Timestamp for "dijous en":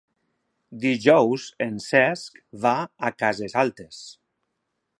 0.85-1.77